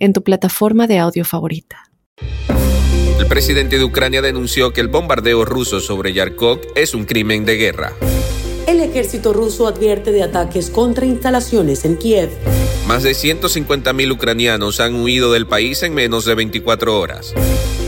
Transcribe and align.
en 0.00 0.12
tu 0.12 0.22
plataforma 0.24 0.86
de 0.86 0.98
audio 0.98 1.24
favorita. 1.24 1.90
El 3.18 3.26
presidente 3.26 3.78
de 3.78 3.84
Ucrania 3.84 4.22
denunció 4.22 4.72
que 4.72 4.80
el 4.80 4.88
bombardeo 4.88 5.44
ruso 5.44 5.78
sobre 5.80 6.12
Yarkov 6.12 6.60
es 6.74 6.94
un 6.94 7.04
crimen 7.04 7.44
de 7.44 7.56
guerra. 7.56 7.92
El 8.66 8.80
ejército 8.80 9.32
ruso 9.32 9.66
advierte 9.66 10.10
de 10.10 10.22
ataques 10.22 10.70
contra 10.70 11.04
instalaciones 11.04 11.84
en 11.84 11.96
Kiev. 11.96 12.30
Más 12.86 13.02
de 13.02 13.12
150.000 13.12 14.12
ucranianos 14.12 14.80
han 14.80 14.94
huido 14.96 15.32
del 15.32 15.46
país 15.46 15.82
en 15.82 15.94
menos 15.94 16.24
de 16.24 16.34
24 16.34 16.98
horas. 16.98 17.34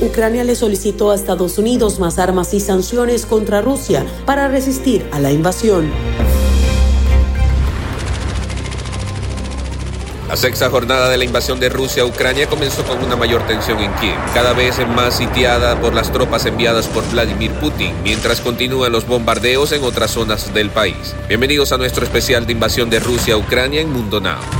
Ucrania 0.00 0.44
le 0.44 0.54
solicitó 0.54 1.10
a 1.10 1.14
Estados 1.14 1.58
Unidos 1.58 1.98
más 1.98 2.18
armas 2.18 2.54
y 2.54 2.60
sanciones 2.60 3.26
contra 3.26 3.60
Rusia 3.60 4.06
para 4.24 4.48
resistir 4.48 5.04
a 5.12 5.18
la 5.18 5.30
invasión. 5.30 5.90
La 10.28 10.36
sexta 10.36 10.68
jornada 10.68 11.08
de 11.08 11.16
la 11.16 11.24
invasión 11.24 11.58
de 11.58 11.70
Rusia 11.70 12.02
a 12.02 12.06
Ucrania 12.06 12.46
comenzó 12.46 12.84
con 12.84 13.02
una 13.02 13.16
mayor 13.16 13.46
tensión 13.46 13.78
en 13.78 13.90
Kiev, 13.94 14.18
cada 14.34 14.52
vez 14.52 14.76
más 14.86 15.16
sitiada 15.16 15.80
por 15.80 15.94
las 15.94 16.12
tropas 16.12 16.44
enviadas 16.44 16.86
por 16.86 17.10
Vladimir 17.10 17.50
Putin, 17.52 17.94
mientras 18.02 18.42
continúan 18.42 18.92
los 18.92 19.06
bombardeos 19.06 19.72
en 19.72 19.82
otras 19.84 20.10
zonas 20.10 20.52
del 20.52 20.68
país. 20.68 21.16
Bienvenidos 21.28 21.72
a 21.72 21.78
nuestro 21.78 22.04
especial 22.04 22.44
de 22.44 22.52
invasión 22.52 22.90
de 22.90 23.00
Rusia 23.00 23.34
a 23.34 23.36
Ucrania 23.38 23.80
en 23.80 23.90
Mundo 23.90 24.20
Now. 24.20 24.57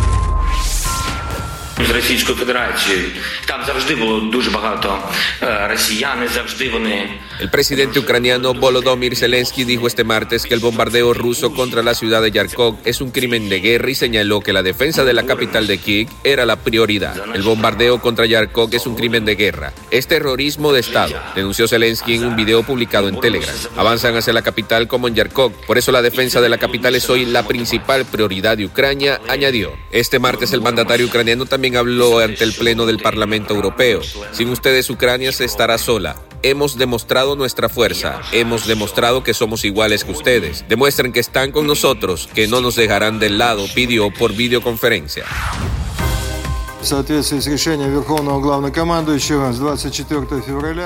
El 7.40 7.48
presidente 7.48 7.98
ucraniano 7.98 8.52
Volodymyr 8.52 9.16
Zelensky 9.16 9.64
dijo 9.64 9.86
este 9.86 10.04
martes 10.04 10.44
que 10.44 10.52
el 10.52 10.60
bombardeo 10.60 11.14
ruso 11.14 11.54
contra 11.54 11.82
la 11.82 11.94
ciudad 11.94 12.20
de 12.20 12.30
Yarkov 12.30 12.76
es 12.84 13.00
un 13.00 13.10
crimen 13.10 13.48
de 13.48 13.60
guerra 13.60 13.90
y 13.90 13.94
señaló 13.94 14.40
que 14.42 14.52
la 14.52 14.62
defensa 14.62 15.02
de 15.04 15.14
la 15.14 15.22
capital 15.22 15.66
de 15.66 15.78
Kiev 15.78 16.08
era 16.24 16.44
la 16.44 16.56
prioridad. 16.56 17.16
El 17.34 17.40
bombardeo 17.40 18.02
contra 18.02 18.26
Yarkov 18.26 18.68
es 18.74 18.86
un 18.86 18.94
crimen 18.94 19.24
de 19.24 19.36
guerra, 19.36 19.72
es 19.90 20.06
terrorismo 20.08 20.74
de 20.74 20.80
Estado, 20.80 21.14
denunció 21.34 21.68
Zelensky 21.68 22.16
en 22.16 22.26
un 22.26 22.36
video 22.36 22.64
publicado 22.64 23.08
en 23.08 23.18
Telegram. 23.18 23.56
Avanzan 23.78 24.14
hacia 24.14 24.34
la 24.34 24.42
capital 24.42 24.88
como 24.88 25.08
en 25.08 25.14
Yarkov, 25.14 25.52
por 25.66 25.78
eso 25.78 25.90
la 25.90 26.02
defensa 26.02 26.42
de 26.42 26.50
la 26.50 26.58
capital 26.58 26.94
es 26.96 27.08
hoy 27.08 27.24
la 27.24 27.44
principal 27.44 28.04
prioridad 28.04 28.58
de 28.58 28.66
Ucrania, 28.66 29.22
añadió. 29.26 29.72
Este 29.90 30.18
martes 30.18 30.52
el 30.52 30.60
mandatario 30.60 31.06
ucraniano 31.06 31.46
también 31.46 31.77
habló 31.78 32.18
ante 32.18 32.44
el 32.44 32.52
Pleno 32.52 32.86
del 32.86 32.98
Parlamento 32.98 33.54
Europeo. 33.54 34.00
Sin 34.32 34.50
ustedes 34.50 34.90
Ucrania 34.90 35.32
se 35.32 35.44
estará 35.44 35.78
sola. 35.78 36.16
Hemos 36.42 36.78
demostrado 36.78 37.34
nuestra 37.34 37.68
fuerza, 37.68 38.20
hemos 38.32 38.66
demostrado 38.66 39.24
que 39.24 39.34
somos 39.34 39.64
iguales 39.64 40.04
que 40.04 40.12
ustedes. 40.12 40.64
Demuestren 40.68 41.12
que 41.12 41.20
están 41.20 41.50
con 41.50 41.66
nosotros, 41.66 42.28
que 42.34 42.46
no 42.46 42.60
nos 42.60 42.76
dejarán 42.76 43.18
del 43.18 43.38
lado, 43.38 43.66
pidió 43.74 44.10
por 44.10 44.34
videoconferencia. 44.34 45.24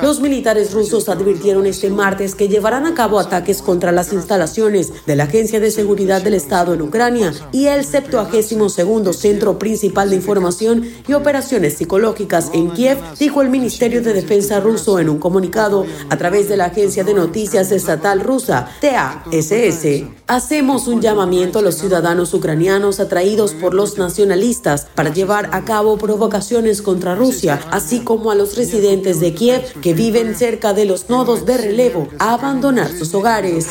Los 0.03 0.21
militares 0.21 0.73
rusos 0.73 1.09
advirtieron 1.11 1.67
este 1.67 1.91
martes 1.91 2.35
que 2.35 2.49
llevarán 2.49 2.87
a 2.87 2.95
cabo 2.95 3.21
ataques 3.21 3.61
contra 3.61 3.93
las 3.93 4.13
instalaciones 4.15 5.05
de 5.05 5.17
la 5.17 5.25
Agencia 5.25 5.61
de 5.61 5.71
Seguridad 5.71 6.23
del 6.23 6.33
Estado 6.33 6.73
en 6.73 6.81
Ucrania 6.81 7.35
y 7.53 7.67
el 7.67 7.85
72 7.85 8.73
Centro 9.17 9.59
Principal 9.59 10.09
de 10.09 10.17
Información 10.17 10.83
y 11.07 11.13
Operaciones 11.13 11.75
Psicológicas 11.75 12.51
en 12.55 12.71
Kiev, 12.71 12.97
dijo 13.19 13.43
el 13.43 13.51
Ministerio 13.51 14.01
de 14.01 14.15
Defensa 14.15 14.61
ruso 14.61 14.99
en 14.99 15.11
un 15.11 15.19
comunicado 15.19 15.85
a 16.09 16.17
través 16.17 16.49
de 16.49 16.57
la 16.57 16.67
agencia 16.67 17.05
de 17.05 17.13
noticias 17.13 17.71
estatal 17.71 18.21
rusa, 18.21 18.67
TASS. 18.81 20.05
Hacemos 20.27 20.89
un 20.89 21.03
llamamiento 21.03 21.59
a 21.59 21.63
los 21.63 21.75
ciudadanos 21.75 22.33
ucranianos 22.33 22.99
atraídos 22.99 23.53
por 23.53 23.75
los 23.75 23.99
nacionalistas 23.99 24.87
para 24.95 25.13
llevar 25.13 25.51
a 25.53 25.65
cabo 25.65 25.83
provocaciones 25.99 26.83
contra 26.83 27.15
Rusia, 27.15 27.61
así 27.71 28.01
como 28.01 28.31
a 28.31 28.35
los 28.35 28.57
residentes 28.57 29.21
de 29.21 29.35
Kiev 29.35 29.81
que 29.81 29.95
viven 29.95 30.35
cerca 30.35 30.73
de 30.73 30.85
los 30.85 31.09
nodos 31.09 31.47
de 31.47 31.59
relevo 31.59 32.09
a 32.19 32.35
abandonar 32.35 32.91
sus 32.91 33.15
hogares. 33.15 33.69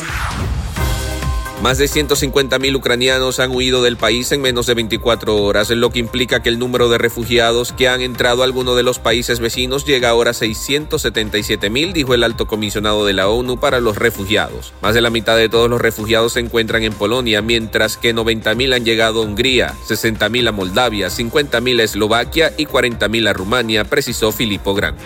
Más 1.62 1.78
de 1.78 1.84
150.000 1.84 2.74
ucranianos 2.74 3.38
han 3.38 3.52
huido 3.52 3.84
del 3.84 3.96
país 3.96 4.32
en 4.32 4.42
menos 4.42 4.66
de 4.66 4.74
24 4.74 5.36
horas, 5.36 5.70
lo 5.70 5.90
que 5.90 6.00
implica 6.00 6.42
que 6.42 6.48
el 6.48 6.58
número 6.58 6.88
de 6.88 6.98
refugiados 6.98 7.70
que 7.70 7.88
han 7.88 8.00
entrado 8.00 8.42
a 8.42 8.46
alguno 8.46 8.74
de 8.74 8.82
los 8.82 8.98
países 8.98 9.38
vecinos 9.38 9.86
llega 9.86 10.08
ahora 10.08 10.32
a 10.32 10.34
677.000, 10.34 11.92
dijo 11.92 12.14
el 12.14 12.24
alto 12.24 12.48
comisionado 12.48 13.06
de 13.06 13.12
la 13.12 13.28
ONU 13.28 13.60
para 13.60 13.78
los 13.78 13.96
refugiados. 13.96 14.72
Más 14.82 14.94
de 14.94 15.02
la 15.02 15.10
mitad 15.10 15.36
de 15.36 15.48
todos 15.48 15.70
los 15.70 15.80
refugiados 15.80 16.32
se 16.32 16.40
encuentran 16.40 16.82
en 16.82 16.94
Polonia, 16.94 17.42
mientras 17.42 17.96
que 17.96 18.12
90.000 18.12 18.74
han 18.74 18.84
llegado 18.84 19.22
a 19.22 19.24
Hungría, 19.24 19.72
60.000 19.88 20.48
a 20.48 20.52
Moldavia, 20.52 21.06
50.000 21.06 21.78
a 21.78 21.84
Eslovaquia 21.84 22.52
y 22.58 22.66
40.000 22.66 23.28
a 23.28 23.32
Rumania, 23.34 23.84
precisó 23.84 24.32
Filippo 24.32 24.74
Grande. 24.74 25.00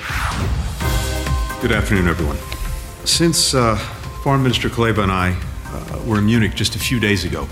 Good 1.61 1.73
afternoon, 1.73 2.09
everyone. 2.09 2.39
Since 3.05 3.55
uh, 3.55 3.77
Foreign 4.23 4.43
Minister 4.43 4.71
Kuleba 4.71 5.03
and 5.03 5.13
I 5.13 5.37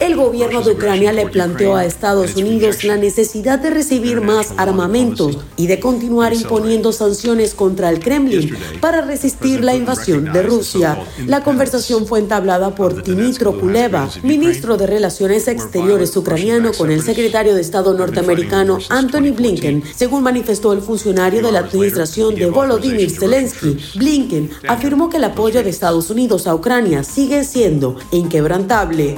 el 0.00 0.16
gobierno 0.16 0.62
de 0.62 0.72
Ucrania 0.72 1.12
le 1.12 1.26
planteó 1.26 1.76
a 1.76 1.84
Estados 1.84 2.36
Unidos 2.36 2.84
la 2.84 2.96
necesidad 2.96 3.58
de 3.58 3.70
recibir 3.70 4.20
más 4.20 4.52
armamentos 4.56 5.38
y 5.56 5.66
de 5.66 5.80
continuar 5.80 6.32
imponiendo 6.32 6.92
sanciones 6.92 7.54
contra 7.54 7.90
el 7.90 8.00
Kremlin 8.00 8.56
para 8.80 9.00
resistir 9.00 9.64
la 9.64 9.74
invasión 9.74 10.32
de 10.32 10.42
Rusia. 10.42 10.98
La 11.26 11.42
conversación 11.42 12.06
fue 12.06 12.20
entablada 12.20 12.74
por 12.74 13.02
Dmitro 13.02 13.58
Kuleva, 13.58 14.08
ministro 14.22 14.76
de 14.76 14.86
Relaciones 14.86 15.48
Exteriores 15.48 16.16
ucraniano, 16.16 16.72
con 16.72 16.90
el 16.90 17.02
secretario 17.02 17.54
de 17.54 17.60
Estado 17.60 17.94
norteamericano 17.94 18.78
Anthony 18.88 19.32
Blinken, 19.34 19.82
según 19.94 20.22
manifestó 20.22 20.72
el 20.72 20.80
funcionario 20.80 21.42
de 21.42 21.52
la 21.52 21.60
administración 21.60 22.34
de 22.34 22.46
Volodymyr 22.46 23.10
Zelensky. 23.10 23.78
Blinken 23.96 24.50
afirmó 24.68 25.08
que 25.08 25.16
el 25.16 25.24
apoyo 25.24 25.62
de 25.62 25.70
Estados 25.70 26.10
Unidos 26.10 26.46
a 26.46 26.54
Ucrania 26.54 27.04
sigue 27.04 27.44
siendo 27.44 27.96
inquebrantable. 28.14 29.16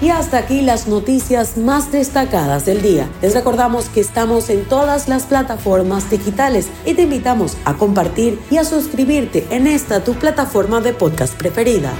Y 0.00 0.10
hasta 0.10 0.38
aquí 0.38 0.62
las 0.62 0.86
noticias 0.86 1.56
más 1.56 1.90
destacadas 1.90 2.64
del 2.64 2.82
día. 2.82 3.10
Les 3.20 3.34
recordamos 3.34 3.88
que 3.88 4.00
estamos 4.00 4.48
en 4.48 4.64
todas 4.64 5.08
las 5.08 5.24
plataformas 5.24 6.08
digitales 6.08 6.68
y 6.86 6.94
te 6.94 7.02
invitamos 7.02 7.56
a 7.64 7.74
compartir 7.74 8.38
y 8.50 8.58
a 8.58 8.64
suscribirte 8.64 9.46
en 9.50 9.66
esta 9.66 10.04
tu 10.04 10.14
plataforma 10.14 10.80
de 10.80 10.92
podcast 10.92 11.36
preferida. 11.36 11.92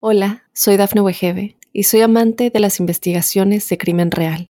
Hola, 0.00 0.44
soy 0.52 0.76
Dafne 0.76 1.00
Wegebe 1.00 1.56
y 1.72 1.84
soy 1.84 2.00
amante 2.00 2.50
de 2.50 2.60
las 2.60 2.80
investigaciones 2.80 3.68
de 3.68 3.78
crimen 3.78 4.10
real. 4.10 4.48